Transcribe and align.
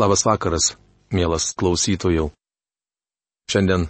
Labas 0.00 0.22
vakaras, 0.24 0.78
mielas 1.12 1.50
klausytojų. 1.60 2.30
Šiandien, 3.52 3.82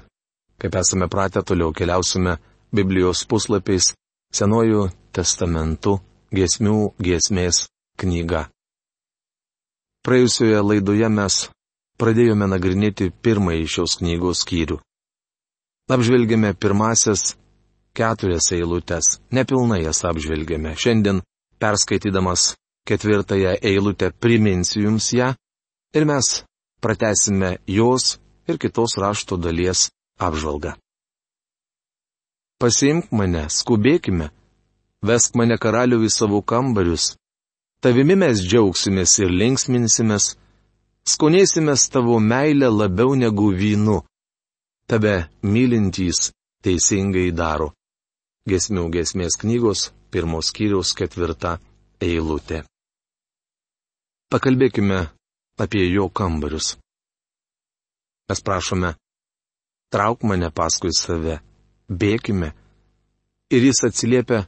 kaip 0.58 0.76
esame 0.80 1.06
pratę, 1.06 1.42
toliau 1.46 1.70
keliausime 1.70 2.32
Biblijos 2.74 3.20
puslapiais 3.30 3.92
Senojų 4.34 4.88
testamentų 5.14 5.92
giesmių 6.34 6.74
giesmės 6.98 7.60
knyga. 8.02 8.48
Praėjusioje 10.02 10.58
laidoje 10.64 11.10
mes 11.14 11.36
pradėjome 12.02 12.48
nagrinėti 12.50 13.12
pirmąjį 13.22 13.68
šios 13.74 13.94
knygos 14.00 14.42
skyrių. 14.42 14.80
Apžvelgėme 15.94 16.56
pirmasias 16.58 17.36
keturias 17.94 18.50
eilutes, 18.56 19.20
nepilnai 19.30 19.84
jas 19.84 20.02
apžvelgėme. 20.10 20.74
Šiandien, 20.74 21.22
perskaitydamas 21.62 22.56
ketvirtąją 22.90 23.54
eilutę, 23.62 24.10
priminsiu 24.10 24.88
jums 24.88 25.12
ją 25.14 25.30
ir 25.94 26.04
mes 26.04 26.44
pratesime 26.80 27.58
jos 27.66 28.18
ir 28.48 28.58
kitos 28.58 28.96
rašto 28.96 29.36
dalies 29.36 29.90
apžvalgą. 30.18 30.74
Pasiimk 32.60 33.08
mane, 33.16 33.46
skubėkime, 33.48 34.28
vesk 35.08 35.36
mane 35.38 35.56
karaliu 35.56 36.02
į 36.04 36.10
savo 36.12 36.42
kambarius, 36.42 37.14
tavimi 37.80 38.16
mes 38.20 38.42
džiaugsimės 38.44 39.16
ir 39.22 39.32
linksminsimės, 39.32 40.34
skonėsimės 41.08 41.88
tavo 41.94 42.18
meilę 42.20 42.68
labiau 42.68 43.16
negu 43.16 43.48
vynu, 43.56 44.02
tave 44.90 45.30
mylintys 45.42 46.30
teisingai 46.64 47.30
daro. 47.32 47.72
Gesmių 48.48 48.88
gesmės 48.92 49.36
knygos, 49.40 49.90
pirmos 50.12 50.50
kiriaus 50.52 50.92
ketvirta 50.96 51.58
eilutė. 52.02 52.64
Pakalbėkime 54.30 55.00
apie 55.60 55.84
jo 55.92 56.08
kambarius. 56.08 56.76
Mes 58.28 58.40
prašome, 58.46 58.94
trauk 59.92 60.22
mane 60.22 60.50
paskui 60.54 60.92
save, 60.94 61.40
bėkime. 61.90 62.52
Ir 63.50 63.64
jis 63.66 63.82
atsiliepia, 63.88 64.44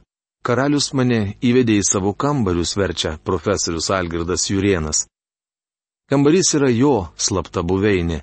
karalius 0.47 0.93
mane 0.97 1.35
įvedė 1.43 1.79
į 1.81 1.87
savo 1.87 2.13
kambarius, 2.15 2.77
verčia 2.79 3.17
profesorius 3.27 3.89
Algirdas 3.91 4.47
Jurienas. 4.49 5.05
Kambarys 6.09 6.53
yra 6.57 6.69
jo 6.71 7.09
slapta 7.15 7.63
buveinė, 7.63 8.21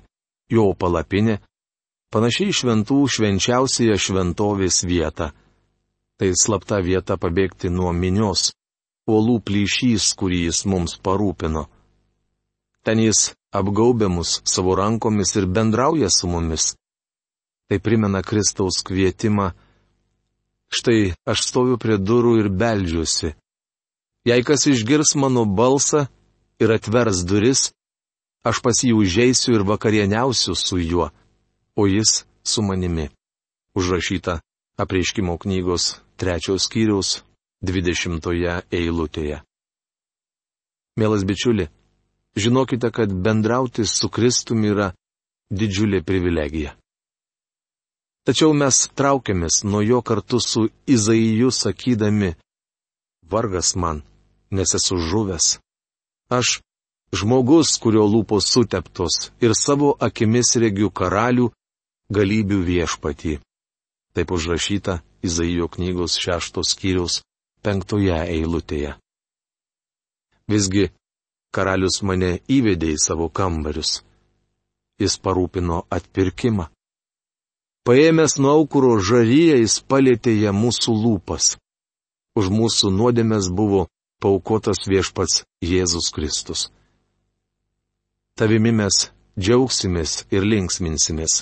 jo 0.49 0.71
palapinė, 0.73 1.39
panašiai 2.13 2.53
šventų 2.53 2.97
švenčiausioje 3.15 3.97
šventovės 3.97 4.83
vieta. 4.89 5.31
Tai 6.17 6.29
slapta 6.37 6.81
vieta 6.85 7.17
pabėgti 7.17 7.71
nuo 7.73 7.93
minios, 7.93 8.51
uolų 9.09 9.39
plyšys, 9.45 10.11
kurį 10.17 10.43
jis 10.47 10.65
mums 10.69 10.97
parūpino. 11.01 11.65
Ten 12.85 12.99
jis 12.99 13.31
apgaubė 13.53 14.09
mus 14.09 14.39
savo 14.47 14.75
rankomis 14.79 15.35
ir 15.37 15.45
bendrauja 15.45 16.09
su 16.09 16.27
mumis. 16.27 16.73
Tai 17.69 17.77
primena 17.79 18.21
Kristaus 18.25 18.81
kvietimą. 18.83 19.51
Štai 20.71 21.13
aš 21.27 21.45
stoviu 21.49 21.77
prie 21.77 21.97
durų 21.99 22.37
ir 22.41 22.49
beldžiuosi. 22.49 23.35
Jei 24.25 24.43
kas 24.45 24.67
išgirs 24.69 25.15
mano 25.15 25.45
balsą 25.45 26.05
ir 26.61 26.71
atvers 26.71 27.23
duris, 27.25 27.71
aš 28.45 28.61
pas 28.63 28.77
jį 28.85 28.93
užeisiu 28.97 29.55
ir 29.57 29.65
vakarieniausiu 29.67 30.55
su 30.55 30.77
juo, 30.77 31.09
o 31.75 31.87
jis 31.89 32.23
su 32.43 32.61
manimi. 32.61 33.09
Užrašyta 33.77 34.39
apreiškimo 34.77 35.37
knygos 35.37 36.01
trečios 36.17 36.67
skyriaus 36.67 37.21
dvidešimtoje 37.61 38.61
eilutėje. 38.73 39.41
Mielas 40.97 41.23
bičiuli, 41.25 41.69
žinokite, 42.35 42.91
kad 42.91 43.13
bendrauti 43.13 43.85
su 43.85 44.09
Kristumi 44.09 44.71
yra 44.71 44.91
didžiulė 45.51 46.03
privilegija. 46.03 46.75
Tačiau 48.27 48.53
mes 48.53 48.85
traukiamės 48.95 49.63
nuo 49.65 49.81
jo 49.81 50.01
kartu 50.05 50.39
su 50.39 50.67
Izaiju 50.87 51.49
sakydami, 51.51 52.35
vargas 53.31 53.73
man, 53.75 54.03
nes 54.51 54.75
esu 54.77 54.99
žuvęs. 55.09 55.57
Aš, 56.29 56.59
žmogus, 57.17 57.73
kurio 57.81 58.05
lūpos 58.05 58.45
suteptos 58.53 59.31
ir 59.41 59.55
savo 59.57 59.95
akimis 59.99 60.53
regiu 60.61 60.91
karalių, 60.93 61.49
galybių 62.13 62.59
viešpatį. 62.69 63.39
Taip 64.13 64.31
užrašyta 64.35 64.99
Izaijo 65.23 65.67
knygos 65.71 66.17
šeštos 66.21 66.73
skyriaus 66.75 67.21
penktoje 67.63 68.15
eilutėje. 68.35 68.95
Visgi 70.51 70.89
karalius 71.55 72.01
mane 72.07 72.39
įvedė 72.47 72.93
į 72.95 72.99
savo 73.05 73.29
kambarius. 73.29 74.01
Jis 75.01 75.17
parūpino 75.23 75.83
atpirkimą. 75.89 76.67
Paėmęs 77.87 78.37
nuo 78.37 78.51
aukuro 78.59 78.97
žaryje 79.01 79.57
jis 79.63 79.79
palėtė 79.89 80.35
ją 80.37 80.53
mūsų 80.53 80.93
lūpas. 81.03 81.55
Už 82.37 82.51
mūsų 82.53 82.91
nuodėmės 82.93 83.49
buvo 83.49 83.87
paukotas 84.21 84.85
viešpats 84.87 85.41
Jėzus 85.65 86.11
Kristus. 86.13 86.69
Tavimi 88.37 88.71
mes 88.71 89.09
džiaugsimės 89.39 90.27
ir 90.31 90.45
linksminsimės. 90.45 91.41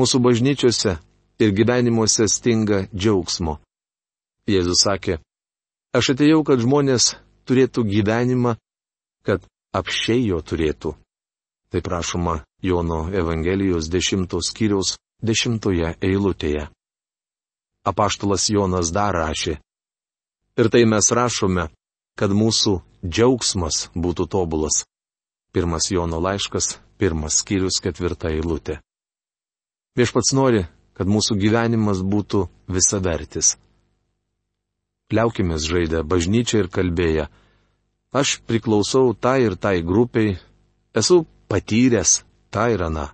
Mūsų 0.00 0.22
bažnyčiose 0.24 0.96
ir 1.42 1.52
gyvenimuose 1.52 2.26
stinga 2.32 2.86
džiaugsmo. 2.96 3.58
Jėzus 4.48 4.82
sakė, 4.86 5.18
aš 5.94 6.14
atėjau, 6.14 6.40
kad 6.48 6.64
žmonės 6.64 7.12
turėtų 7.48 7.84
gyvenimą, 7.88 8.56
kad 9.26 9.44
apšiai 9.74 10.26
jo 10.28 10.40
turėtų. 10.42 10.94
Tai 11.72 11.80
prašoma 11.80 12.42
Jono 12.62 13.06
Evangelijos 13.12 13.88
dešimtos 13.88 14.52
skyriaus 14.52 14.96
dešimtoje 15.24 15.94
eilutėje. 16.04 16.68
Apaštalas 17.88 18.50
Jonas 18.52 18.92
dar 18.92 19.16
rašė. 19.16 19.56
Ir 20.60 20.68
tai 20.68 20.84
mes 20.84 21.08
rašome, 21.10 21.70
kad 22.18 22.30
mūsų 22.30 22.76
džiaugsmas 23.02 23.88
būtų 23.96 24.28
tobulas. 24.28 24.84
Pirmas 25.52 25.88
Jono 25.90 26.20
laiškas, 26.20 26.76
pirmas 27.00 27.40
skyrius, 27.40 27.80
ketvirta 27.82 28.30
eilutė. 28.30 28.78
Viešpats 29.96 30.32
nori, 30.36 30.66
kad 30.96 31.08
mūsų 31.08 31.36
gyvenimas 31.40 32.04
būtų 32.04 32.46
visavertis 32.68 33.56
liaukimės 35.16 35.66
žaidę 35.68 36.00
bažnyčią 36.12 36.62
ir 36.64 36.68
kalbėję. 36.76 37.26
Aš 38.20 38.38
priklausau 38.48 39.14
tai 39.14 39.38
ir 39.46 39.54
tai 39.56 39.80
grupiai, 39.82 40.36
esu 41.00 41.22
patyręs 41.48 42.22
tą 42.52 42.66
ir 42.74 42.82
aną. 42.88 43.06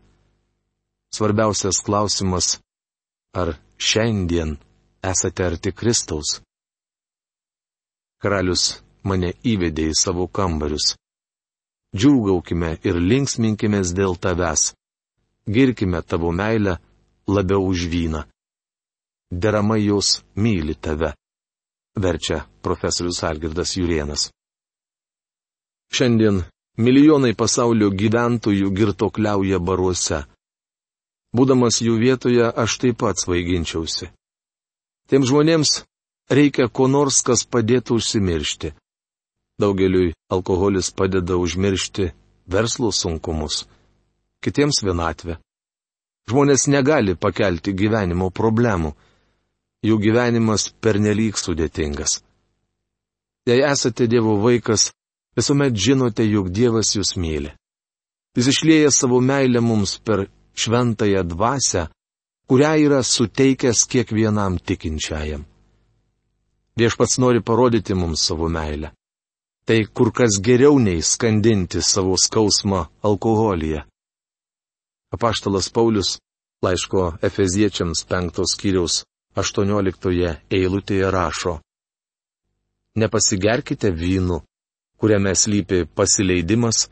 Svarbiausias 1.14 1.78
klausimas- 1.86 2.58
ar 3.40 3.48
šiandien 3.78 4.56
esate 5.02 5.44
arti 5.50 5.70
Kristaus? 5.72 6.40
Karalius 8.22 8.64
mane 9.04 9.30
įvedė 9.52 9.84
į 9.92 9.94
savo 9.94 10.26
kambarius. 10.26 10.96
Džiūgaukime 11.96 12.70
ir 12.84 12.96
linksminkimės 13.10 13.94
dėl 13.94 14.18
tavęs. 14.24 14.74
Girkime 15.48 16.02
tavo 16.02 16.32
meilę 16.32 16.74
labiau 17.28 17.62
už 17.70 17.86
vyną. 17.92 18.24
Deramai 19.30 19.80
jos 19.86 20.22
myli 20.34 20.74
tave 20.74 21.14
verčia 21.98 22.44
profesorius 22.62 23.22
Algirdas 23.24 23.76
Jurienas. 23.76 24.28
Šiandien 25.92 26.42
milijonai 26.78 27.34
pasaulio 27.34 27.90
gyventojų 27.90 28.70
girtokliauja 28.76 29.58
baruose. 29.58 30.22
Būdamas 31.34 31.80
jų 31.84 31.98
vietoje, 32.00 32.44
aš 32.46 32.78
taip 32.82 33.00
pat 33.02 33.20
svaiginčiausi. 33.20 34.08
Tiem 35.08 35.24
žmonėms 35.24 35.82
reikia 36.30 36.68
ko 36.68 36.88
nors, 36.88 37.20
kas 37.24 37.44
padėtų 37.44 37.98
užsimiršti. 38.00 38.72
Daugeliui 39.58 40.14
alkoholis 40.30 40.92
padeda 40.94 41.36
užmiršti 41.36 42.12
verslo 42.46 42.92
sunkumus, 42.92 43.66
kitiems 44.44 44.82
vienatvę. 44.84 45.38
Žmonės 46.28 46.68
negali 46.68 47.16
pakelti 47.16 47.72
gyvenimo 47.72 48.28
problemų 48.30 48.92
jų 49.88 49.98
gyvenimas 50.02 50.68
pernelyg 50.82 51.38
sudėtingas. 51.40 52.20
Jei 53.48 53.62
esate 53.64 54.06
Dievo 54.10 54.36
vaikas, 54.42 54.90
visuomet 55.36 55.76
žinote, 55.76 56.24
jog 56.28 56.50
Dievas 56.52 56.92
jūs 56.96 57.14
myli. 57.16 57.54
Jis 58.36 58.50
išlėja 58.52 58.90
savo 58.92 59.20
meilę 59.24 59.62
mums 59.64 59.96
per 60.04 60.26
šventąją 60.58 61.22
dvasę, 61.32 61.86
kurią 62.48 62.72
yra 62.84 63.00
suteikęs 63.02 63.86
kiekvienam 63.90 64.58
tikinčiajam. 64.66 65.46
Viešpats 66.78 67.18
nori 67.18 67.40
parodyti 67.42 67.94
mums 67.94 68.22
savo 68.28 68.48
meilę. 68.48 68.92
Tai 69.66 69.80
kur 69.96 70.12
kas 70.12 70.38
geriau 70.40 70.78
nei 70.78 71.02
skandinti 71.02 71.82
savo 71.82 72.14
skausmą 72.16 72.86
alkoholyje. 73.08 73.82
Apaštalas 75.12 75.68
Paulius, 75.72 76.18
laiško 76.64 77.18
Efeziečiams 77.28 78.04
penktos 78.08 78.54
kiriaus 78.60 79.02
18 79.38 80.36
eilutėje 80.50 81.10
rašo. 81.14 81.58
Nepasigerkite 82.98 83.90
vynu, 83.94 84.40
kuriame 84.98 85.34
slypi 85.38 85.84
pasileidimas, 85.86 86.88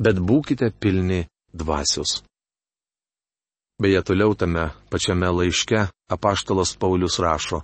bet 0.00 0.16
būkite 0.16 0.72
pilni 0.72 1.26
dvasios. 1.52 2.22
Beje, 3.82 4.00
toliau 4.08 4.32
tame 4.38 4.70
pačiame 4.88 5.28
laiške 5.28 5.88
apaštalas 6.14 6.76
Paulius 6.80 7.18
rašo. 7.20 7.62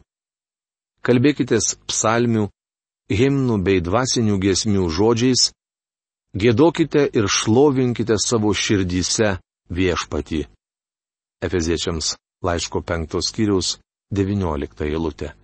Kalbėkitės 1.07 1.79
psalmių, 1.89 2.49
himnų 3.09 3.57
bei 3.65 3.81
dvasinių 3.81 4.37
giesmių 4.43 4.89
žodžiais, 4.93 5.53
gėdokite 6.37 7.07
ir 7.17 7.31
šlovinkite 7.31 8.19
savo 8.21 8.53
širdyse 8.53 9.39
viešpatį. 9.73 10.43
Efeziečiams 11.47 12.17
laiško 12.45 12.83
penktos 12.83 13.31
skyriaus 13.31 13.79
19 14.11 14.85
eilutė. 14.89 15.35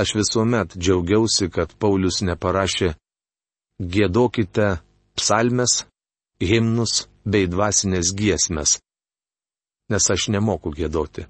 Aš 0.00 0.14
visuomet 0.16 0.74
džiaugiausi, 0.80 1.50
kad 1.52 1.74
Paulius 1.78 2.22
neparašė 2.24 2.94
Gėdokite 3.78 4.78
psalmes, 5.18 5.84
himnus 6.40 7.04
bei 7.26 7.48
dvasinės 7.50 8.14
giesmes. 8.16 8.78
Nes 9.90 10.10
aš 10.10 10.28
nemoku 10.32 10.72
gėdoti. 10.72 11.26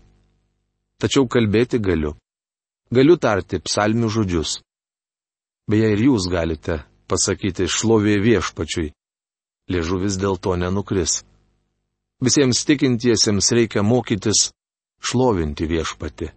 Tačiau 1.01 1.27
kalbėti 1.27 1.81
galiu. 1.83 2.15
Galiu 2.95 3.17
tarti 3.19 3.59
psalmių 3.59 4.11
žodžius. 4.13 4.61
Beje, 5.67 5.91
ir 5.97 6.05
jūs 6.07 6.29
galite 6.31 6.85
pasakyti 7.09 7.67
šlovė 7.67 8.21
viešpačiui. 8.23 8.93
Liežuvis 9.73 10.21
dėl 10.21 10.37
to 10.39 10.55
nenukris. 10.61 11.25
Visiems 12.23 12.61
tikintiesiems 12.69 13.51
reikia 13.57 13.83
mokytis 13.83 14.53
šlovinti 15.05 15.69
viešpati. 15.69 16.31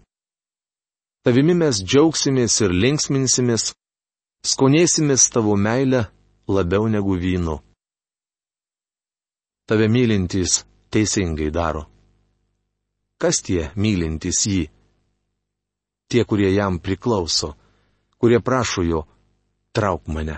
Tavimi 1.23 1.55
mes 1.57 1.81
džiaugsimės 1.83 2.61
ir 2.63 2.75
linksminsimės, 2.83 3.71
skonėsimės 4.47 5.27
tavo 5.33 5.57
meilę 5.59 6.05
labiau 6.47 6.87
negu 6.91 7.17
vynu. 7.19 7.57
Tave 9.67 9.89
mylintys 9.91 10.61
teisingai 10.91 11.49
daro. 11.51 11.83
Kas 13.19 13.41
tie 13.43 13.71
mylintys 13.75 14.43
jį? 14.47 14.63
Tie, 16.07 16.23
kurie 16.23 16.53
jam 16.53 16.77
priklauso, 16.79 17.55
kurie 18.21 18.39
prašo 18.39 18.85
jo, 18.87 19.01
trauk 19.75 20.07
mane. 20.07 20.37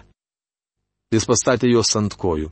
Jis 1.13 1.27
pastatė 1.29 1.69
juos 1.69 1.91
ant 1.99 2.15
kojų. 2.17 2.49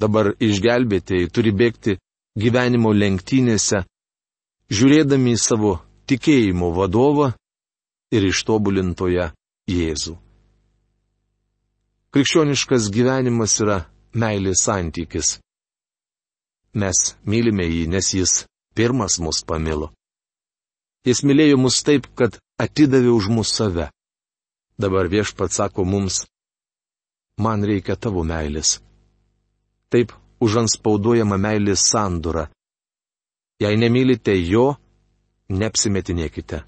Dabar 0.00 0.32
išgelbėtėjai 0.40 1.28
turi 1.32 1.52
bėgti 1.56 1.96
gyvenimo 2.36 2.92
lenktynėse, 2.92 3.82
žiūrėdami 4.72 5.34
į 5.36 5.40
savo 5.40 5.72
tikėjimo 6.10 6.70
vadovą 6.76 7.32
ir 8.14 8.26
ištobulintoje 8.30 9.30
Jėzų. 9.66 10.14
Krikščioniškas 12.14 12.88
gyvenimas 12.94 13.58
yra 13.60 13.80
meilės 14.14 14.62
santykis. 14.64 15.36
Mes 16.76 17.16
mylime 17.26 17.66
jį, 17.66 17.82
nes 17.92 18.12
jis 18.14 18.32
pirmas 18.76 19.18
mus 19.20 19.42
pamilo. 19.44 19.90
Jis 21.06 21.22
mylėjo 21.26 21.58
mus 21.60 21.82
taip, 21.86 22.08
kad 22.18 22.38
atidavė 22.62 23.12
už 23.12 23.28
mus 23.32 23.52
save. 23.58 23.90
Dabar 24.78 25.08
viešpats 25.08 25.56
sako 25.60 25.84
mums, 25.84 26.24
man 27.40 27.64
reikia 27.64 27.96
tavo 27.96 28.24
meilės. 28.24 28.78
Taip 29.92 30.12
užanspauduojama 30.42 31.38
meilės 31.40 31.84
sandura. 31.90 32.48
Jei 33.62 33.76
nemylite 33.80 34.34
jo, 34.36 34.74
neapsimetinėkite. 35.48 36.62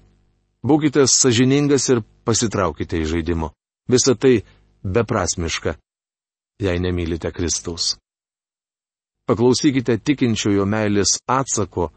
Būkite 0.65 1.05
sažiningas 1.07 1.85
ir 1.93 2.01
pasitraukite 2.25 2.99
iš 2.99 3.13
žaidimo. 3.13 3.51
Visa 3.89 4.15
tai 4.15 4.41
beprasmiška, 4.83 5.75
jei 6.61 6.81
nemylite 6.81 7.31
Kristaus. 7.31 7.95
Paklausykite 9.29 9.99
tikinčiojo 10.01 10.65
meilės 10.65 11.19
atsako, 11.29 11.91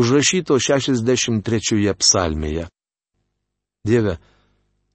užrašyto 0.00 0.56
63 0.56 1.92
psalmėje. 2.00 2.68
Dieve, 3.84 4.16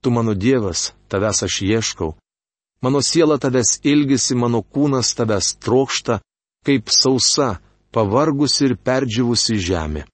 tu 0.02 0.10
mano 0.10 0.34
Dievas, 0.34 0.92
tavęs 1.08 1.44
aš 1.46 1.62
ieškau, 1.62 2.16
Mano 2.80 3.02
siela 3.02 3.38
tavęs 3.42 3.80
ilgisi, 3.82 4.36
mano 4.38 4.62
kūnas 4.62 5.10
tavęs 5.18 5.56
trokšta, 5.58 6.20
kaip 6.66 6.92
sausa, 6.94 7.58
pavargusi 7.94 8.68
ir 8.68 8.76
perdžiavusi 8.76 9.58
žemė. 9.62 10.04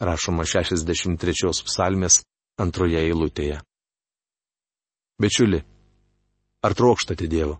Rašoma 0.00 0.46
63 0.48 1.64
psalmės 1.66 2.20
antroje 2.60 3.00
eilutėje. 3.02 3.60
Bičiuli, 5.20 5.60
ar 6.64 6.76
trokštate 6.76 7.28
Dievo? 7.28 7.58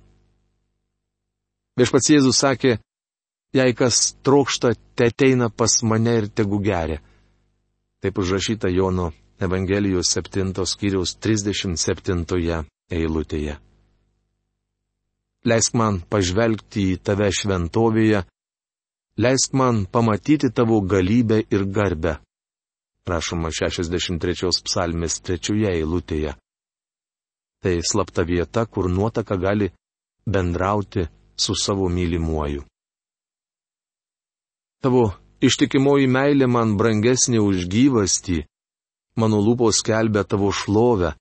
Viešpats 1.76 2.10
Jėzus 2.12 2.40
sakė, 2.40 2.78
jei 3.56 3.76
kas 3.76 4.14
trokšta, 4.24 4.72
te 4.96 5.10
ateina 5.12 5.50
pas 5.52 5.80
mane 5.84 6.16
ir 6.22 6.28
tegu 6.32 6.60
geria. 6.64 7.00
Taip 8.00 8.18
užrašyta 8.18 8.72
Jono 8.72 9.10
Evangelijos 9.40 10.12
7 10.16 10.54
skyriaus 10.64 11.18
37 11.20 12.64
eilutėje 12.90 13.60
leisk 15.48 15.76
man 15.78 16.00
pažvelgti 16.10 16.90
į 16.94 17.00
tave 17.04 17.30
šventovėje, 17.32 18.24
leisk 19.16 19.52
man 19.52 19.86
pamatyti 19.86 20.50
tavo 20.52 20.80
galybę 20.80 21.42
ir 21.50 21.64
garbę. 21.66 22.16
Rašoma 23.06 23.50
63 23.50 24.50
psalmės 24.64 25.20
trečioje 25.24 25.70
eilutėje. 25.72 26.34
Tai 27.60 27.74
slapta 27.90 28.22
vieta, 28.24 28.66
kur 28.66 28.88
nuotaka 28.90 29.36
gali 29.36 29.70
bendrauti 30.26 31.08
su 31.36 31.54
savo 31.54 31.88
mylimuoju. 31.88 32.62
Tavo 34.80 35.02
ištikimoji 35.40 36.06
meilė 36.08 36.46
man 36.46 36.76
brangesnė 36.76 37.40
už 37.40 37.66
gyvastį, 37.72 38.44
mano 39.16 39.40
lūpos 39.44 39.82
kelbė 39.84 40.24
tavo 40.24 40.52
šlovę, 40.52 41.14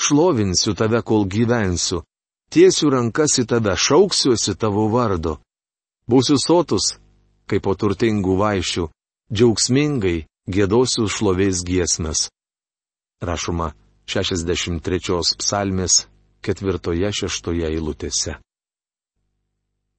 šlovinsiu 0.00 0.74
tave, 0.74 1.02
kol 1.02 1.26
gyvensiu, 1.26 2.02
tiesiu 2.50 2.90
rankas 2.94 3.38
į 3.42 3.46
tave, 3.50 3.76
šauksiuosi 3.76 4.56
tavo 4.58 4.88
vardo. 4.90 5.38
Būsiu 6.10 6.38
sotus, 6.42 6.96
kaip 7.50 7.64
po 7.66 7.74
turtingų 7.74 8.36
vaišių, 8.38 8.84
džiaugsmingai 9.34 10.26
gėdosiu 10.46 11.08
šlovės 11.10 11.64
giesmės. 11.66 12.28
Rašoma 13.20 13.72
63 14.06 15.18
psalmės 15.42 16.04
4-6 16.46 17.50
eilutėse. 17.68 18.38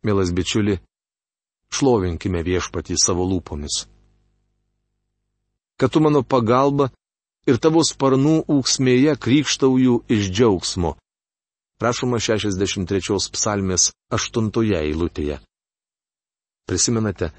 Mielas 0.02 0.32
bičiuli, 0.34 0.80
šlovinkime 1.76 2.42
viešpatį 2.48 2.98
savo 2.98 3.28
lūpomis. 3.30 3.84
Kad 5.78 5.94
tu 5.94 6.02
mano 6.02 6.24
pagalba 6.24 6.90
ir 7.46 7.62
tavo 7.62 7.84
sparnų 7.86 8.42
ūksmėje 8.50 9.14
krikštauju 9.22 10.02
iš 10.10 10.32
džiaugsmo, 10.34 10.96
Prašoma 11.82 12.20
63 12.22 13.32
psalmės 13.34 13.88
8 14.14 14.52
eilutėje. 14.78 15.40
Prisimenate, 16.70 17.32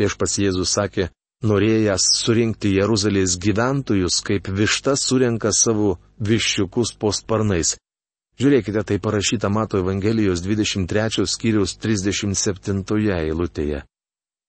viešpas 0.00 0.38
Jėzus 0.42 0.72
sakė, 0.76 1.08
norėjęs 1.46 2.06
surinkti 2.20 2.72
Jeruzalės 2.76 3.36
gyventojus, 3.40 4.20
kaip 4.26 4.48
višta 4.48 4.96
surenka 4.98 5.52
savo 5.56 5.94
viščiukus 6.20 6.94
po 7.00 7.12
sparnais. 7.16 7.76
Žiūrėkite, 8.40 8.82
tai 8.88 8.98
parašyta 8.98 9.50
Mato 9.52 9.80
Evangelijos 9.80 10.42
23 10.44 11.26
skyriaus 11.28 11.76
37 11.76 12.84
eilutėje. 13.20 13.84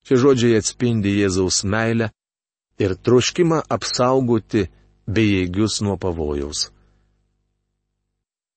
Šie 0.07 0.17
žodžiai 0.17 0.59
atspindi 0.59 1.17
Jėzaus 1.19 1.63
meilę 1.67 2.09
ir 2.81 2.95
troškimą 2.95 3.63
apsaugoti 3.69 4.69
bejėgius 5.11 5.81
nuo 5.85 5.99
pavojaus 6.01 6.69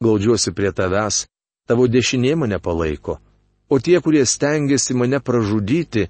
glaudžiuosi 0.05 0.53
prie 0.53 0.73
tavęs, 0.77 1.25
tavo 1.69 1.87
dešinė 1.89 2.35
mane 2.43 2.59
palaiko, 2.61 3.19
o 3.69 3.79
tie, 3.79 4.01
kurie 4.01 4.25
stengiasi 4.27 4.95
mane 4.95 5.21
pražudyti, 5.21 6.09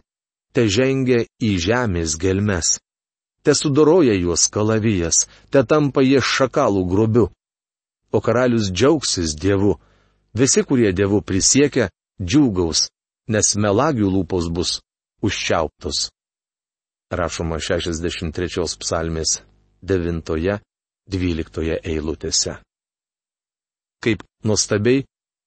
te 0.55 0.67
žengia 0.69 1.25
į 1.43 1.51
žemės 1.67 2.17
gelmes. 2.21 2.79
Te 3.45 3.53
sudoroja 3.55 4.15
juos 4.17 4.49
kalavijas, 4.49 5.27
te 5.53 5.65
tampa 5.69 6.03
jie 6.03 6.21
šakalų 6.23 6.85
grobiu. 6.89 7.29
O 8.15 8.21
karalius 8.25 8.71
džiaugsis 8.73 9.35
Dievu. 9.37 9.75
Visi, 10.35 10.65
kurie 10.65 10.93
Dievu 10.97 11.21
prisiekia, 11.21 11.91
džiūgaus, 12.23 12.89
nes 13.29 13.55
melagių 13.57 14.09
lūpos 14.09 14.49
bus 14.49 14.81
užčiauptos. 15.23 16.09
Rašoma 17.13 17.61
63 17.61 18.65
psalmės 18.81 19.43
9-12 19.85 21.81
eilutėse 21.85 22.65
kaip 24.05 24.21
nuostabiai 24.45 25.05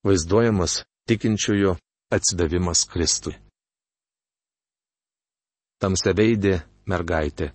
vaizduojamas 0.08 0.74
tikinčiojo 1.08 1.76
atsidavimas 2.14 2.86
Kristui. 2.88 3.36
Tamseveidė 5.82 6.62
mergaitė. 6.90 7.52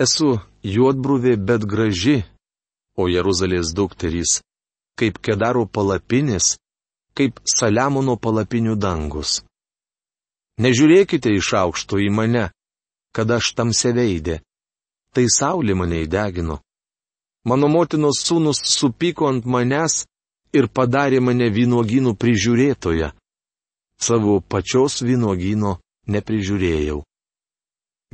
Esu 0.00 0.34
juodbruvė, 0.64 1.36
bet 1.36 1.64
graži, 1.64 2.18
o 2.96 3.06
Jeruzalės 3.08 3.72
dukterys, 3.76 4.40
kaip 4.98 5.20
kedaro 5.24 5.66
palapinės, 5.68 6.56
kaip 7.16 7.40
Saliamono 7.48 8.16
palapinių 8.20 8.76
dangus. 8.80 9.42
Nežiūrėkite 10.60 11.32
iš 11.36 11.52
aukšto 11.60 12.00
į 12.00 12.10
mane, 12.12 12.48
kad 13.12 13.30
aš 13.30 13.52
tamse 13.56 13.92
veidė. 13.96 14.40
Tai 15.12 15.24
saulė 15.32 15.76
mane 15.76 16.02
įdegino. 16.04 16.58
Mano 17.48 17.68
motinos 17.72 18.20
sūnus 18.24 18.60
supyko 18.68 19.28
ant 19.30 19.46
manęs 19.48 20.04
ir 20.52 20.68
padarė 20.68 21.20
mane 21.20 21.48
vynuogynų 21.50 22.14
prižiūrėtoje. 22.20 23.12
Savo 23.96 24.40
pačios 24.40 25.00
vynuogyno 25.02 25.78
neprižiūrėjau. 26.12 27.00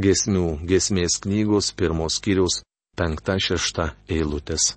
Gesmių 0.03 0.47
gesmės 0.69 1.19
knygos 1.23 1.73
pirmos 1.77 2.17
skyriaus 2.21 2.63
penkta 2.97 3.37
šešta 3.41 3.93
eilutės. 4.09 4.73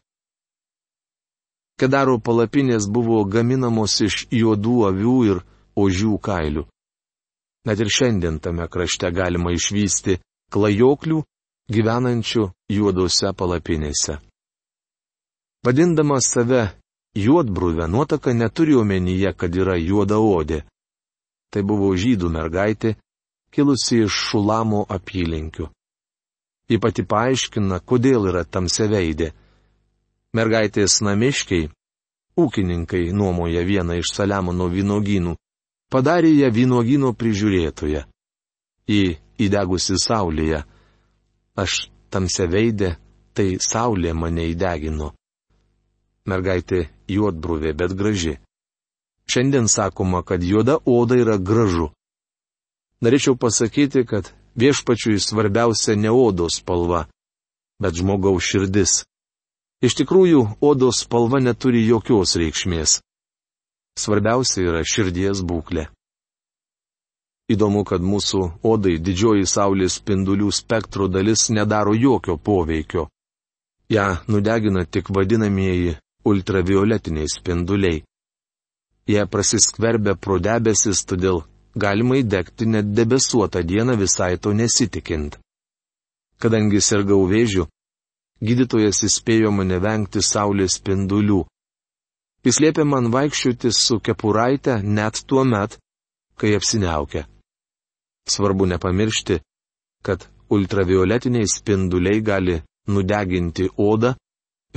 Kedaro 1.79 2.17
palapinės 2.19 2.87
buvo 2.87 3.23
gaminamos 3.27 3.99
iš 4.01 4.25
juodų 4.31 4.75
avių 4.89 5.15
ir 5.29 5.41
ožių 5.75 6.17
kailių. 6.23 6.63
Net 7.65 7.81
ir 7.81 7.89
šiandien 7.91 8.39
tame 8.39 8.67
krašte 8.71 9.09
galima 9.11 9.51
išvysti 9.55 10.19
klajoklių 10.53 11.23
gyvenančių 11.71 12.45
juodose 12.71 13.31
palapinėse. 13.33 14.19
Vadindama 15.65 16.19
save 16.21 16.69
juodbruvę, 17.15 17.87
nuotaka 17.87 18.33
neturi 18.33 18.75
omenyje, 18.75 19.33
kad 19.33 19.55
yra 19.55 19.77
juoda 19.77 20.19
odė. 20.19 20.63
Tai 21.51 21.63
buvo 21.63 21.93
žydų 21.95 22.29
mergaitė, 22.29 22.95
kilusi 23.51 24.03
iš 24.03 24.19
Šulamo 24.29 24.83
apylinkių. 24.89 25.69
Ji 26.69 26.79
pati 26.81 27.05
paaiškina, 27.05 27.79
kodėl 27.79 28.27
yra 28.31 28.43
tamseveidė. 28.43 29.31
Mergaitės 30.35 30.99
namiškiai, 31.05 31.69
ūkininkai 32.35 33.13
nuomoja 33.15 33.63
vieną 33.63 33.99
iš 34.01 34.11
Saliamono 34.17 34.67
vynogynų, 34.67 35.35
padarė 35.93 36.33
ją 36.35 36.49
vynuogino 36.51 37.13
prižiūrėtoje. 37.15 38.03
Į 38.89 39.01
įdegusi 39.45 39.95
saulėje. 40.01 40.65
Aš 41.55 41.85
tamse 42.11 42.49
veidė, 42.51 42.95
tai 43.33 43.55
saulė 43.61 44.11
mane 44.13 44.49
įdegino. 44.51 45.13
Mergaitė 46.25 46.87
juodbruvė, 47.07 47.73
bet 47.77 47.93
graži. 47.93 48.37
Šiandien 49.29 49.67
sakoma, 49.69 50.23
kad 50.23 50.43
juoda 50.43 50.77
oda 50.85 51.17
yra 51.21 51.37
gražu. 51.37 51.91
Norėčiau 53.05 53.35
pasakyti, 53.37 54.05
kad 54.05 54.31
viešpačiui 54.57 55.19
svarbiausia 55.21 55.95
ne 55.95 56.09
odos 56.09 56.61
spalva, 56.61 57.05
bet 57.81 57.97
žmogaus 57.99 58.45
širdis. 58.45 59.03
Iš 59.85 59.97
tikrųjų, 60.01 60.41
odos 60.61 61.03
spalva 61.05 61.41
neturi 61.43 61.83
jokios 61.85 62.37
reikšmės. 62.39 63.01
Svarbiausia 63.99 64.63
yra 64.65 64.81
širdies 64.87 65.43
būklė. 65.45 65.89
Įdomu, 67.53 67.83
kad 67.85 68.01
mūsų 68.01 68.41
odai 68.65 68.95
didžioji 68.97 69.45
saulės 69.45 69.99
spindulių 69.99 70.49
spektro 70.49 71.05
dalis 71.07 71.49
nedaro 71.53 71.93
jokio 71.93 72.39
poveikio. 72.41 73.05
Ja 73.93 74.23
nudegina 74.27 74.81
tik 74.89 75.11
vadinamieji 75.13 75.99
ultravioletiniai 76.25 77.29
spinduliai. 77.29 78.03
Jie 79.07 79.25
prasiskverbia 79.29 80.15
pro 80.15 80.39
debesis, 80.39 81.05
todėl 81.05 81.43
galima 81.77 82.17
įdegti 82.21 82.65
net 82.65 82.93
debesuotą 82.97 83.61
dieną 83.63 83.97
visai 84.01 84.37
to 84.37 84.53
nesitikint. 84.53 85.37
Kadangi 86.41 86.81
sergau 86.81 87.27
vėžiu, 87.29 87.67
gydytojas 88.41 89.03
įspėjo 89.07 89.51
mane 89.53 89.77
vengti 89.79 90.23
saulės 90.25 90.79
spindulių, 90.79 91.43
Jis 92.45 92.59
liepė 92.61 92.83
man 92.85 93.07
vaikščioti 93.09 93.71
su 93.73 93.95
kepuraitė 94.05 94.75
net 94.97 95.23
tuo 95.25 95.41
met, 95.49 95.79
kai 96.37 96.51
apsiniaukia. 96.53 97.23
Svarbu 98.29 98.67
nepamiršti, 98.69 99.39
kad 100.05 100.27
ultravioletiniai 100.53 101.49
spinduliai 101.49 102.21
gali 102.21 102.59
nudeginti 102.93 103.65
odą 103.81 104.13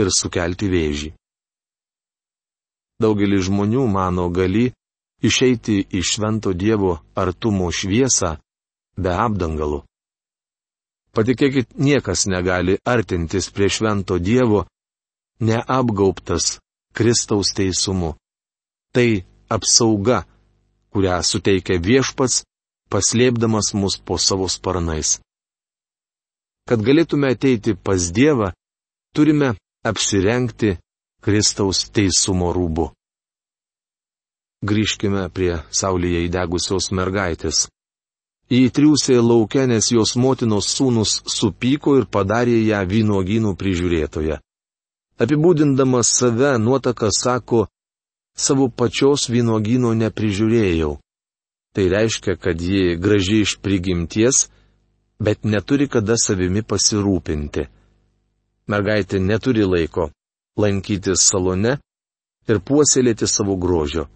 ir 0.00 0.08
sukelti 0.18 0.70
vėžį. 0.72 1.10
Daugelis 2.98 3.46
žmonių 3.46 3.84
mano 3.86 4.28
gali 4.34 4.72
išeiti 5.22 5.84
iš 5.98 6.14
švento 6.16 6.52
Dievo 6.52 6.98
artumo 7.14 7.70
šviesą 7.70 8.36
be 8.98 9.12
apdangalų. 9.14 9.84
Patikėkit, 11.14 11.74
niekas 11.78 12.26
negali 12.26 12.78
artintis 12.84 13.50
prie 13.54 13.68
švento 13.70 14.18
Dievo, 14.18 14.66
neapgauptas 15.40 16.58
Kristaus 16.94 17.54
teisumu. 17.54 18.14
Tai 18.94 19.24
apsauga, 19.50 20.24
kurią 20.92 21.22
suteikia 21.22 21.78
viešpats, 21.78 22.42
paslėpdamas 22.90 23.72
mus 23.74 23.98
po 23.98 24.18
savo 24.18 24.48
sparnais. 24.50 25.18
Kad 26.68 26.82
galėtume 26.84 27.30
ateiti 27.32 27.74
pas 27.74 28.10
Dievą, 28.12 28.52
turime 29.16 29.54
apsirengti 29.86 30.76
Kristaus 31.18 31.88
teisumo 31.90 32.52
rūbu. 32.54 32.84
Grįžkime 34.62 35.24
prie 35.34 35.56
saulėje 35.74 36.20
įdegusios 36.28 36.92
mergaitės. 36.94 37.64
Į 38.54 38.60
triūsė 38.74 39.16
laukia, 39.18 39.66
nes 39.66 39.90
jos 39.90 40.14
motinos 40.16 40.68
sūnus 40.76 41.18
supyko 41.26 41.96
ir 41.98 42.06
padarė 42.06 42.54
ją 42.62 42.84
vynuogynų 42.92 43.52
prižiūrėtoje. 43.58 44.38
Apibūdindamas 45.18 46.12
save 46.20 46.52
nuotaka 46.62 47.10
sako, 47.10 47.66
savo 48.38 48.68
pačios 48.70 49.26
vynuogino 49.28 49.90
neprižiūrėjau. 49.98 50.92
Tai 51.74 51.88
reiškia, 51.94 52.36
kad 52.38 52.62
ji 52.62 52.94
graži 52.96 53.42
iš 53.42 53.56
prigimties, 53.62 54.46
bet 55.18 55.42
neturi 55.42 55.90
kada 55.90 56.14
savimi 56.16 56.62
pasirūpinti. 56.62 57.66
Mergaitė 58.70 59.18
neturi 59.18 59.66
laiko 59.66 60.12
lankytis 60.58 61.24
salone 61.30 61.78
ir 62.48 62.60
puoselėti 62.60 63.28
savo 63.30 63.56
grožio. 63.56 64.08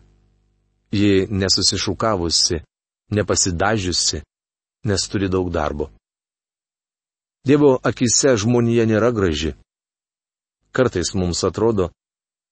Ji 0.92 1.26
nesusišukavusi, 1.30 2.61
nepasidažiusi, 3.16 4.22
nes 4.84 5.08
turi 5.08 5.28
daug 5.32 5.49
darbo. 5.52 5.88
Dievo 7.46 7.78
akise 7.82 8.37
žmonija 8.38 8.84
nėra 8.87 9.11
graži. 9.14 9.54
Kartais 10.72 11.14
mums 11.14 11.42
atrodo, 11.44 11.90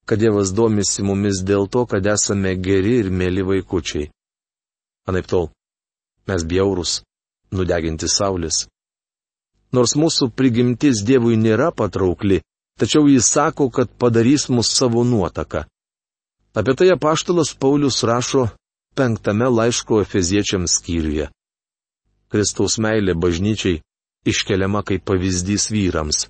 kad 0.04 0.18
Dievas 0.18 0.50
domisi 0.56 1.04
mumis 1.06 1.44
dėl 1.46 1.68
to, 1.70 1.84
kad 1.86 2.06
esame 2.06 2.56
geri 2.58 2.96
ir 3.04 3.10
mėly 3.10 3.44
vaikučiai. 3.46 4.10
Anaip 5.08 5.28
tol, 5.30 5.48
mes 6.28 6.44
bjaurus, 6.44 7.00
nudeginti 7.54 8.08
saulės. 8.10 8.66
Nors 9.72 9.94
mūsų 9.94 10.32
prigimtis 10.34 11.04
Dievui 11.06 11.38
nėra 11.38 11.70
patraukli, 11.70 12.40
tačiau 12.80 13.08
jis 13.08 13.28
sako, 13.28 13.68
kad 13.70 13.92
padarys 14.00 14.48
mus 14.48 14.72
savo 14.72 15.04
nuotaką. 15.04 15.66
Apie 16.58 16.74
tai 16.74 16.88
apaštalas 16.96 17.52
Paulius 17.54 18.02
rašo 18.02 18.48
penktame 18.96 19.48
laiško 19.58 20.00
Efeziečiams 20.04 20.80
skyriuje. 20.80 21.28
Kristaus 22.30 22.78
meilė 22.82 23.14
bažnyčiai 23.14 23.82
iškeliama 24.30 24.82
kaip 24.86 25.04
pavyzdys 25.08 25.68
vyrams. 25.74 26.28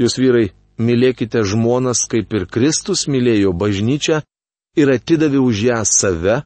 Jūs 0.00 0.16
vyrai, 0.18 0.52
mylėkite 0.78 1.42
žmonas, 1.46 2.06
kaip 2.10 2.32
ir 2.34 2.46
Kristus 2.50 3.06
mylėjo 3.10 3.52
bažnyčią 3.54 4.22
ir 4.80 4.90
atidavė 4.90 5.40
už 5.42 5.62
ją 5.68 5.80
save, 5.86 6.40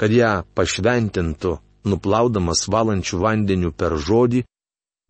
kad 0.00 0.12
ją 0.14 0.32
pašventintų, 0.56 1.58
nuplaudamas 1.88 2.66
valančių 2.70 3.20
vandenių 3.24 3.72
per 3.76 3.98
žodį, 3.98 4.44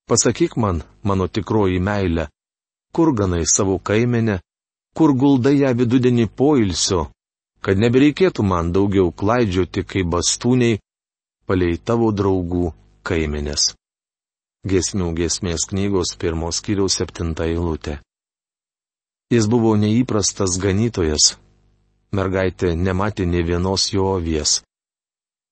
Pasakyk 0.05 0.53
man, 0.61 0.83
mano 1.01 1.25
tikroji 1.25 1.79
meilė, 1.81 2.27
kur 2.93 3.09
ganai 3.17 3.47
savo 3.49 3.79
kaimenę, 3.81 4.35
kur 4.93 5.15
guldai 5.23 5.55
ją 5.63 5.71
vidudienį 5.79 6.27
poilsio, 6.37 7.07
kad 7.65 7.81
nebereikėtų 7.81 8.45
man 8.45 8.69
daugiau 8.77 9.09
klaidžioti 9.09 9.81
kaip 9.81 10.13
bastūniai, 10.13 10.77
palei 11.49 11.81
tavo 11.81 12.11
draugų 12.13 12.75
kaiminės. 13.09 13.71
Gesmių 14.69 15.09
gesmės 15.23 15.65
knygos 15.73 16.13
pirmos 16.21 16.61
kiriaus 16.61 17.01
septinta 17.01 17.49
eilutė. 17.49 17.97
Jis 19.33 19.49
buvo 19.49 19.73
neįprastas 19.81 20.61
ganytojas. 20.61 21.33
Mergaitė 22.15 22.75
nematė 22.75 23.25
ne 23.27 23.41
vienos 23.43 23.89
jo 23.91 24.13
avies. 24.15 24.61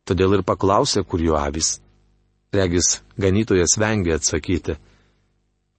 Todėl 0.07 0.37
ir 0.37 0.43
paklausė, 0.47 1.03
kur 1.03 1.21
jo 1.21 1.35
avis. 1.35 1.79
Regis, 2.53 3.01
ganytojas 3.19 3.75
vengia 3.81 4.15
atsakyti. 4.15 4.77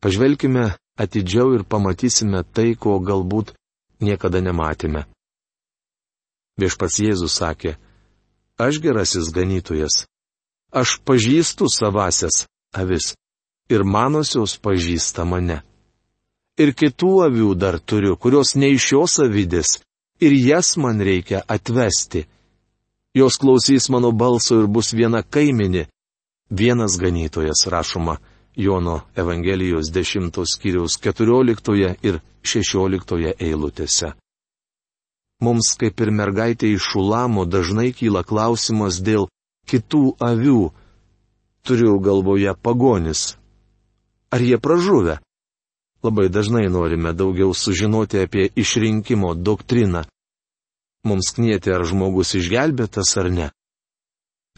Pažvelkime 0.03 0.75
atidžiau 0.99 1.55
ir 1.57 1.65
pamatysime 1.65 2.43
tai, 2.53 2.75
ko 2.75 2.99
galbūt 3.01 3.55
niekada 4.01 4.43
nematėme. 4.45 5.07
Viešpats 6.61 7.01
Jėzus 7.01 7.37
sakė, 7.41 7.77
aš 8.59 8.81
gerasis 8.85 9.33
ganytojas. 9.33 10.05
Aš 10.73 10.99
pažįstu 11.09 11.69
savasias 11.73 12.45
avis 12.75 13.15
ir 13.73 13.85
manosios 13.85 14.57
pažįsta 14.61 15.25
mane. 15.25 15.63
Ir 16.57 16.73
kitų 16.73 17.13
avių 17.27 17.55
dar 17.55 17.79
turiu, 17.81 18.17
kurios 18.17 18.55
ne 18.57 18.73
iš 18.73 18.91
šios 18.91 19.19
avidės, 19.25 19.81
ir 20.21 20.33
jas 20.33 20.77
man 20.77 21.01
reikia 21.01 21.43
atvesti 21.49 22.27
Jos 23.17 23.39
klausys 23.41 23.89
mano 23.89 24.13
balso 24.13 24.59
ir 24.61 24.67
bus 24.69 24.91
viena 24.93 25.23
kaiminė. 25.25 25.87
Vienas 26.53 26.99
ganytojas 27.01 27.63
rašoma 27.73 28.19
Jono 28.65 28.97
Evangelijos 29.17 29.89
10 29.89 30.37
skyriaus 30.53 30.99
14 31.01 31.95
ir 32.05 32.21
16 32.45 33.33
eilutėse. 33.41 34.13
Mums 35.41 35.73
kaip 35.81 36.05
ir 36.05 36.13
mergaitė 36.13 36.75
iš 36.77 36.91
Šulamo 36.91 37.47
dažnai 37.49 37.95
kyla 37.97 38.21
klausimas 38.21 39.01
dėl 39.01 39.31
kitų 39.65 40.05
avių. 40.21 40.61
Turiu 41.65 41.97
galvoje 42.05 42.53
pagonis. 42.53 43.39
Ar 44.29 44.45
jie 44.45 44.61
pražuvę? 44.61 45.17
Labai 46.07 46.29
dažnai 46.31 46.69
norime 46.71 47.11
daugiau 47.13 47.55
sužinoti 47.55 48.21
apie 48.23 48.51
išrinkimo 48.55 49.35
doktriną 49.35 50.05
mums 51.07 51.31
knieti, 51.35 51.71
ar 51.73 51.85
žmogus 51.87 52.35
išgelbėtas 52.39 53.15
ar 53.21 53.31
ne. 53.31 53.49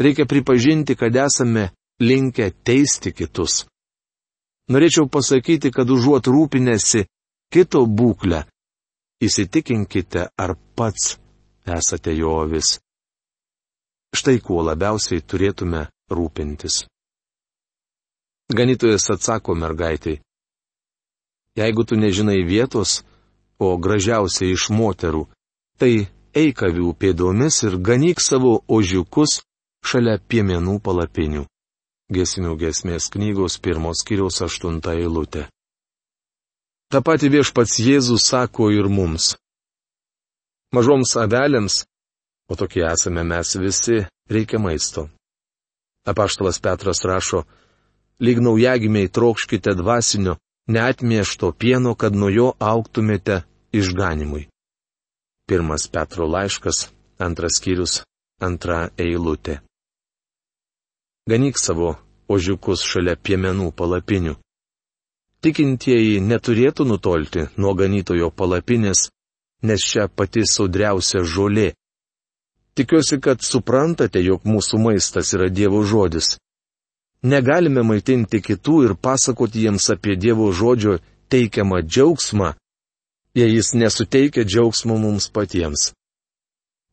Reikia 0.00 0.26
pripažinti, 0.30 0.96
kad 0.96 1.16
esame 1.16 1.70
linkę 2.00 2.50
teisti 2.64 3.12
kitus. 3.12 3.64
Norėčiau 4.72 5.08
pasakyti, 5.08 5.72
kad 5.72 5.90
užuot 5.90 6.28
rūpinėsi 6.28 7.06
kito 7.52 7.84
būklę, 7.88 8.44
įsitikinkite, 9.24 10.28
ar 10.36 10.54
pats 10.76 11.16
esate 11.64 12.14
jo 12.16 12.36
avis. 12.42 12.76
Štai 14.16 14.38
kuo 14.44 14.62
labiausiai 14.64 15.24
turėtume 15.24 15.88
rūpintis. 16.12 16.84
Ganytojas 18.48 19.10
atsako 19.12 19.56
mergaitai. 19.58 20.16
Jeigu 21.58 21.84
tu 21.84 21.96
nežinai 21.98 22.44
vietos, 22.46 23.02
o 23.58 23.74
gražiausia 23.82 24.46
iš 24.46 24.68
moterų, 24.70 25.26
tai 25.78 26.06
eik 26.34 26.62
avių 26.62 26.92
pėdomis 26.94 27.62
ir 27.66 27.78
ganyk 27.82 28.22
savo 28.22 28.60
ožiukus 28.68 29.40
šalia 29.82 30.18
piemenų 30.30 30.78
palapinių. 30.84 31.46
Gesmių 32.14 32.54
gesmės 32.62 33.10
knygos 33.12 33.58
pirmos 33.60 34.04
kiriaus 34.06 34.40
aštunta 34.46 34.94
eilutė. 34.96 35.48
Ta 36.88 37.02
pati 37.04 37.28
viešpats 37.28 37.76
Jėzus 37.84 38.24
sako 38.30 38.70
ir 38.72 38.88
mums. 38.88 39.34
Mažoms 40.72 41.16
avelėms, 41.20 41.82
o 42.48 42.56
tokie 42.56 42.84
esame 42.88 43.24
mes 43.28 43.56
visi, 43.60 44.06
reikia 44.30 44.60
maisto. 44.62 45.08
Apaštalas 46.08 46.60
Petras 46.64 47.04
rašo, 47.04 47.42
lyg 48.24 48.40
naujagimiai 48.40 49.10
trokškite 49.12 49.74
dvasinio, 49.76 50.38
neatmiešto 50.68 51.52
pieno, 51.52 51.94
kad 51.94 52.16
nuo 52.16 52.28
jo 52.28 52.52
auktumėte 52.58 53.42
išganimui. 53.72 54.48
Pirmas 55.48 55.88
Petro 55.88 56.26
laiškas, 56.28 56.88
antras 57.18 57.56
skyrius, 57.56 58.02
antra 58.40 58.88
eilutė. 59.00 59.60
Ganyk 61.28 61.58
savo 61.60 61.96
ožiukus 62.28 62.84
šalia 62.84 63.16
piemenų 63.16 63.72
palapinių. 63.76 64.36
Tikintieji 65.44 66.20
neturėtų 66.20 66.84
nutolti 66.88 67.46
nuo 67.56 67.74
ganytojo 67.78 68.30
palapinės, 68.34 69.08
nes 69.62 69.84
čia 69.90 70.08
pati 70.08 70.42
sudriausia 70.44 71.22
žolė. 71.22 71.72
Tikiuosi, 72.74 73.18
kad 73.22 73.42
suprantate, 73.42 74.20
jog 74.22 74.44
mūsų 74.46 74.78
maistas 74.82 75.32
yra 75.34 75.48
Dievo 75.50 75.82
žodis. 75.82 76.36
Negalime 77.22 77.82
maitinti 77.82 78.38
kitų 78.38 78.84
ir 78.86 78.94
pasakoti 78.94 79.64
jiems 79.66 79.88
apie 79.90 80.14
Dievo 80.14 80.52
žodžio 80.54 81.00
teikiamą 81.28 81.82
džiaugsmą, 81.82 82.52
jei 83.34 83.54
jis 83.56 83.74
nesuteikia 83.74 84.44
džiaugsmo 84.46 84.98
mums 84.98 85.26
patiems. 85.28 85.90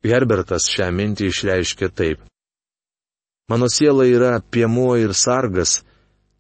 Herbertas 0.06 0.66
šią 0.74 0.90
mintį 0.98 1.30
išreiškia 1.30 1.90
taip. 1.94 2.26
Mano 3.50 3.70
siela 3.70 4.06
yra 4.10 4.42
piemuo 4.42 4.98
ir 4.98 5.14
sargas, 5.14 5.84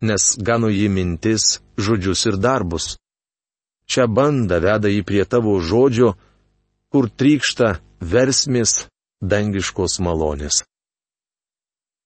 nes 0.01 0.33
gano 0.41 0.69
jį 0.73 0.89
mintis, 0.89 1.61
žodžius 1.77 2.25
ir 2.25 2.37
darbus. 2.41 2.97
Čia 3.85 4.07
banda 4.09 4.57
veda 4.59 4.89
jį 4.89 5.03
prie 5.05 5.25
tavo 5.29 5.59
žodžio, 5.61 6.15
kur 6.89 7.09
trykšta 7.09 7.75
versmės 8.01 8.87
dangiškos 9.21 9.99
malonės. 10.01 10.65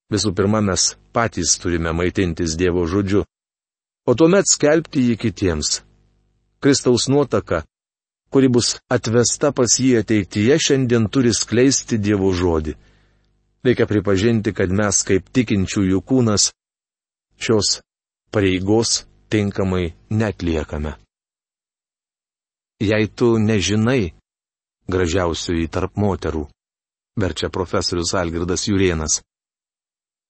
Visų 0.10 0.34
pirma, 0.34 0.62
mes 0.66 0.96
patys 1.14 1.58
turime 1.62 1.94
maitintis 1.94 2.58
Dievo 2.58 2.86
žodžiu, 2.90 3.26
o 4.10 4.16
tuomet 4.18 4.50
skelbti 4.50 5.06
jį 5.12 5.20
kitiems. 5.22 5.84
Kristaus 6.60 7.06
nuotaka 7.08 7.64
kuri 8.30 8.50
bus 8.50 8.78
atvesta 8.94 9.52
pas 9.56 9.80
jį 9.82 10.00
ateityje, 10.04 10.58
šiandien 10.62 11.10
turi 11.10 11.34
skleisti 11.34 11.98
Dievo 11.98 12.32
žodį. 12.34 12.76
Reikia 13.66 13.90
pripažinti, 13.90 14.54
kad 14.56 14.72
mes 14.72 15.02
kaip 15.04 15.28
tikinčiųjų 15.36 16.00
kūnas 16.06 16.52
šios 17.42 17.80
pareigos 18.32 19.04
tinkamai 19.34 19.92
netliekame. 20.10 20.96
Jei 22.80 23.10
tu 23.12 23.36
nežinai 23.42 24.14
gražiausioji 24.90 25.68
tarp 25.68 25.98
moterų, 26.00 26.46
verčia 27.20 27.50
profesorius 27.52 28.14
Algirdas 28.16 28.64
Jurienas. 28.70 29.20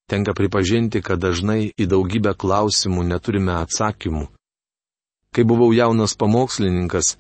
Tenka 0.10 0.34
pripažinti, 0.34 1.04
kad 1.06 1.22
dažnai 1.22 1.70
į 1.78 1.86
daugybę 1.86 2.34
klausimų 2.34 3.04
neturime 3.06 3.54
atsakymų. 3.62 4.26
Kai 5.30 5.46
buvau 5.46 5.70
jaunas 5.70 6.16
pamokslininkas, 6.18 7.14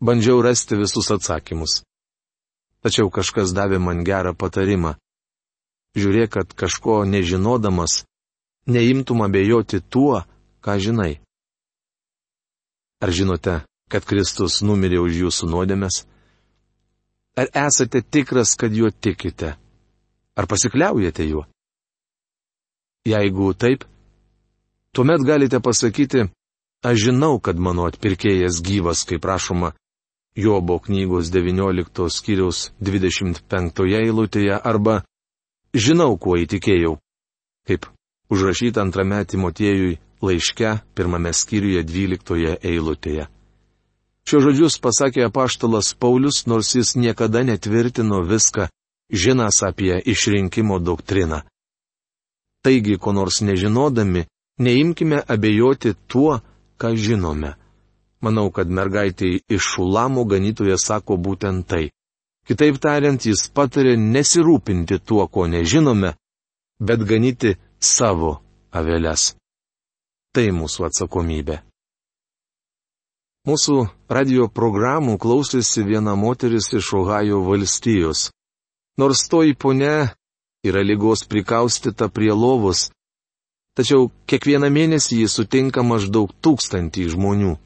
bandžiau 0.00 0.40
rasti 0.40 0.78
visus 0.80 1.10
atsakymus. 1.12 1.82
Tačiau 2.80 3.12
kažkas 3.12 3.52
davė 3.52 3.76
man 3.76 4.00
gerą 4.08 4.32
patarimą. 4.32 4.94
Žiūrėk, 6.00 6.30
kad 6.32 6.56
kažko 6.56 7.02
nežinodamas, 7.04 8.06
neimtum 8.64 9.20
abejoti 9.26 9.82
tuo, 9.84 10.22
ką 10.64 10.78
žinai. 10.80 11.18
Ar 13.04 13.12
žinote, 13.12 13.60
kad 13.92 14.08
Kristus 14.08 14.62
numirė 14.64 15.02
už 15.04 15.24
jūsų 15.26 15.52
nuodėmės? 15.52 16.04
Ar 17.36 17.52
esate 17.68 18.00
tikras, 18.00 18.56
kad 18.56 18.72
juo 18.72 18.88
tikite? 18.88 19.58
Ar 20.40 20.48
pasikliaujate 20.48 21.28
juo? 21.28 21.44
Jeigu 23.08 23.54
taip, 23.54 23.84
tuomet 24.92 25.22
galite 25.24 25.60
pasakyti, 25.60 26.26
aš 26.84 26.96
žinau, 27.06 27.38
kad 27.40 27.56
mano 27.56 27.86
atpirkėjas 27.88 28.60
gyvas, 28.64 29.04
kaip 29.08 29.22
prašoma 29.24 29.72
Jobo 30.36 30.78
knygos 30.78 31.30
19 31.32 32.08
skyriaus 32.12 32.70
25 32.80 33.88
eilutėje 33.98 34.60
arba 34.62 35.00
Žinau, 35.70 36.16
kuo 36.18 36.34
įtikėjau. 36.34 36.96
Kaip 37.68 37.86
užrašyta 38.30 38.82
antrame 38.82 39.22
Timotiejui 39.24 40.00
laiške 40.22 40.80
pirmame 40.98 41.30
skyriuje 41.30 41.84
12 41.86 42.56
eilutėje. 42.66 43.28
Šio 44.26 44.40
žodžius 44.42 44.80
pasakė 44.82 45.28
apaštalas 45.28 45.94
Paulius, 45.94 46.42
nors 46.50 46.74
jis 46.74 46.96
niekada 46.98 47.44
netvirtino 47.46 48.20
viską, 48.26 48.66
žinas 49.10 49.62
apie 49.62 49.94
išrinkimo 50.02 50.78
doktriną. 50.82 51.44
Taigi, 52.62 52.98
ko 52.98 53.12
nors 53.12 53.40
nežinodami, 53.40 54.26
neimkime 54.58 55.22
abejoti 55.26 55.94
tuo, 56.06 56.40
ką 56.80 56.92
žinome. 56.96 57.54
Manau, 58.20 58.50
kad 58.52 58.68
mergaitė 58.68 59.38
iš 59.48 59.62
Šulamo 59.74 60.26
ganytoje 60.28 60.76
sako 60.78 61.16
būtent 61.16 61.66
tai. 61.66 61.88
Kitaip 62.48 62.76
tariant, 62.82 63.24
jis 63.24 63.48
patarė 63.54 63.96
nesirūpinti 63.96 65.00
tuo, 65.04 65.26
ko 65.28 65.46
nežinome, 65.48 66.14
bet 66.80 67.04
ganyti 67.08 67.56
savo 67.80 68.40
aveles. 68.72 69.34
Tai 70.34 70.46
mūsų 70.54 70.86
atsakomybė. 70.90 71.60
Mūsų 73.48 73.76
radio 74.12 74.50
programų 74.52 75.16
klausėsi 75.18 75.82
viena 75.88 76.12
moteris 76.12 76.68
iš 76.76 76.92
Ohajo 76.98 77.40
valstijos. 77.46 78.28
Nors 79.00 79.24
toji 79.32 79.56
ponia 79.56 80.10
yra 80.64 80.82
lygos 80.84 81.24
prikaustita 81.24 82.08
prie 82.08 82.32
lovos, 82.32 82.90
tačiau 83.76 84.10
kiekvieną 84.28 84.68
mėnesį 84.68 85.22
jį 85.22 85.28
sutinka 85.32 85.82
maždaug 85.86 86.32
tūkstantį 86.44 87.08
žmonių. 87.14 87.56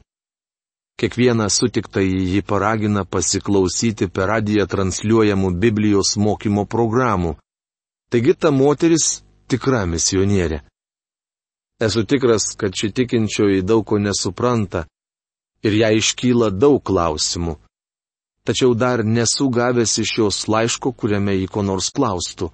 Kiekvieną 0.95 1.49
sutiktą 1.51 1.99
jį 1.99 2.39
paragina 2.47 3.03
pasiklausyti 3.03 4.07
per 4.07 4.29
radiją 4.31 4.63
transliuojamų 4.71 5.51
Biblijos 5.59 6.15
mokymo 6.15 6.63
programų. 6.63 7.35
Taigi 8.07 8.33
ta 8.39 8.51
moteris 8.51 9.19
tikra 9.51 9.83
misionierė. 9.85 10.61
Esu 11.83 12.05
tikras, 12.07 12.53
kad 12.55 12.71
ši 12.71 12.93
tikinčioji 12.95 13.65
daug 13.67 13.83
ko 13.83 13.99
nesupranta 13.99 14.85
ir 15.67 15.75
ją 15.81 15.89
iškyla 15.99 16.53
daug 16.55 16.79
klausimų. 16.79 17.57
Tačiau 18.47 18.75
dar 18.77 19.03
nesu 19.03 19.49
gavęs 19.49 19.97
iš 19.99 20.11
jos 20.21 20.45
laiško, 20.47 20.93
kuriame 20.93 21.33
jį 21.35 21.49
ko 21.51 21.65
nors 21.65 21.89
klaustų. 21.91 22.53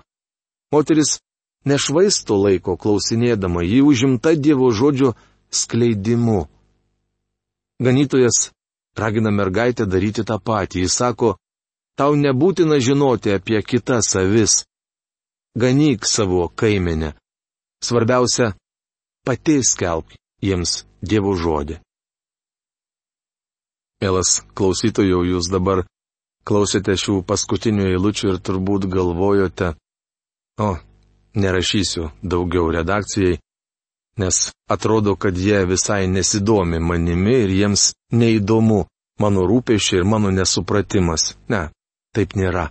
Moteris 0.71 1.19
nešvaisto 1.67 2.38
laiko 2.39 2.77
klausinėdama, 2.79 3.63
jį 3.67 3.81
užimta 3.91 4.34
Dievo 4.36 4.71
žodžio 4.71 5.13
skleidimu. 5.51 6.47
Ganytojas 7.81 8.51
ragina 8.95 9.31
mergaitę 9.31 9.86
daryti 9.86 10.23
tą 10.23 10.38
patį. 10.39 10.86
Jis 10.86 10.95
sako, 11.01 11.36
tau 11.97 12.15
nebūtina 12.15 12.79
žinoti 12.79 13.34
apie 13.36 13.62
kitas 13.62 14.15
avis. 14.15 14.63
Ganyk 15.57 16.07
savo 16.07 16.47
kaimenę. 16.55 17.13
Svarbiausia, 17.84 18.53
pati 19.25 19.60
skelbk 19.65 20.15
jiems 20.41 20.86
Dievo 21.01 21.34
žodį. 21.36 21.79
Mielas 24.01 24.39
klausytojau, 24.57 25.23
jūs 25.25 25.49
dabar 25.51 25.84
klausėte 26.45 26.93
šių 26.97 27.19
paskutinių 27.25 27.89
eilučių 27.91 28.31
ir 28.31 28.38
turbūt 28.41 28.88
galvojote, 28.89 29.73
o, 30.59 30.75
nerašysiu 31.35 32.09
daugiau 32.21 32.71
redakcijai, 32.71 33.39
nes 34.17 34.51
atrodo, 34.67 35.15
kad 35.15 35.37
jie 35.37 35.65
visai 35.65 36.07
nesidomi 36.07 36.79
manimi 36.79 37.35
ir 37.43 37.49
jiems 37.49 37.91
neįdomu 38.11 38.85
mano 39.19 39.45
rūpešiai 39.47 40.01
ir 40.01 40.07
mano 40.07 40.31
nesupratimas. 40.31 41.35
Ne, 41.49 41.69
taip 42.15 42.35
nėra. 42.35 42.69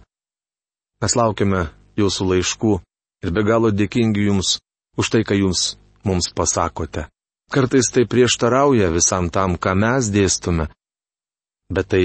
Mes 1.01 1.17
laukiame 1.17 1.69
jūsų 2.01 2.27
laiškų 2.33 2.75
ir 3.25 3.33
be 3.37 3.45
galo 3.47 3.71
dėkingi 3.73 4.27
jums 4.29 4.59
už 5.01 5.13
tai, 5.13 5.23
ką 5.25 5.39
jūs 5.39 5.77
mums 6.05 6.29
pasakote. 6.37 7.07
Kartais 7.51 7.91
tai 7.91 8.05
prieštarauja 8.07 8.91
visam 8.95 9.31
tam, 9.33 9.57
ką 9.57 9.75
mes 9.75 10.11
dėstume. 10.15 10.69
Bet 11.71 11.89
tai 11.91 12.05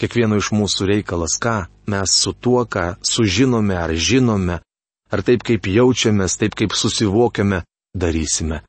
kiekvieno 0.00 0.38
iš 0.40 0.50
mūsų 0.54 0.88
reikalas, 0.90 1.36
ką 1.38 1.66
mes 1.90 2.14
su 2.22 2.32
tuo, 2.32 2.64
ką 2.66 2.96
sužinome 3.04 3.76
ar 3.78 3.94
žinome, 3.94 4.60
ar 5.14 5.22
taip 5.26 5.44
kaip 5.46 5.66
jaučiamės, 5.70 6.38
taip 6.40 6.56
kaip 6.58 6.74
susivokiame, 6.74 7.62
darysime. 7.94 8.62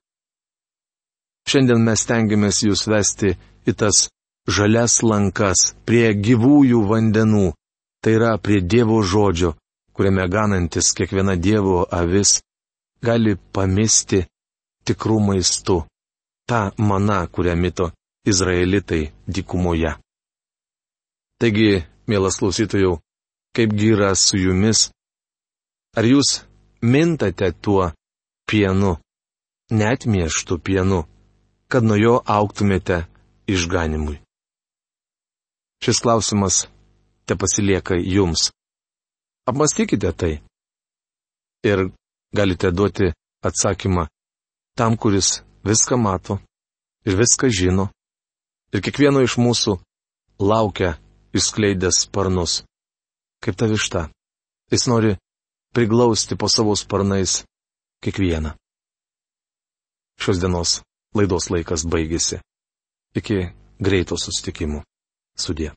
Šiandien 1.49 1.81
mes 1.85 2.05
tengiamės 2.09 2.61
jūs 2.65 2.85
vesti 2.89 3.35
į 3.69 3.73
tas 3.77 4.07
žalias 4.49 5.01
lankas, 5.05 5.73
prie 5.85 6.13
gyvųjų 6.13 6.81
vandenų, 6.89 7.47
tai 8.01 8.15
yra 8.19 8.35
prie 8.41 8.61
Dievo 8.61 9.01
žodžio, 9.01 9.55
kuriame 9.93 10.27
ganantis 10.29 10.93
kiekviena 10.97 11.35
Dievo 11.37 11.83
avis 11.89 12.39
gali 13.05 13.35
pamisti 13.53 14.23
tikrų 14.85 15.19
maistų, 15.29 15.79
tą 16.49 16.61
maną, 16.77 17.25
kurią 17.33 17.55
mito 17.57 17.91
Izraelitai 18.25 19.11
dykumoje. 19.27 19.95
Taigi, 21.41 21.83
mielas 22.09 22.37
klausytojų, 22.41 22.95
kaip 23.55 23.73
gyra 23.77 24.13
su 24.15 24.37
jumis, 24.39 24.89
ar 25.95 26.05
jūs 26.05 26.43
mintate 26.81 27.51
tuo 27.61 27.91
pienu? 28.49 28.95
net 29.71 30.05
mieštų 30.05 30.59
pienu, 30.61 31.05
kad 31.67 31.83
nuo 31.83 31.97
jo 31.97 32.15
auktumėte 32.25 33.05
išganimui. 33.49 34.19
Šis 35.81 36.01
klausimas 36.01 36.65
te 37.25 37.35
pasilieka 37.35 37.97
jums. 37.97 38.51
Apmastykite 39.49 40.11
tai. 40.13 40.41
Ir 41.65 41.89
galite 42.33 42.71
duoti 42.71 43.11
atsakymą 43.45 44.07
tam, 44.77 44.97
kuris 44.97 45.41
viską 45.65 45.97
mato 45.97 46.39
ir 47.05 47.17
viską 47.17 47.49
žino. 47.49 47.89
Ir 48.73 48.81
kiekvieno 48.81 49.21
iš 49.25 49.37
mūsų 49.37 49.77
laukia 50.39 50.97
išskleidęs 51.33 52.05
sparnus. 52.05 52.63
Kaip 53.41 53.57
ta 53.57 53.69
višta. 53.69 54.09
Jis 54.73 54.87
nori 54.89 55.15
priglausti 55.75 56.35
po 56.39 56.47
savo 56.47 56.75
sparnais 56.75 57.43
kiekvieną. 58.03 58.55
Šios 60.15 60.39
dienos 60.39 60.79
laidos 61.11 61.49
laikas 61.51 61.83
baigėsi. 61.83 62.39
Iki 63.19 63.37
greito 63.83 64.15
susitikimų. 64.15 64.83
Sudė. 65.35 65.73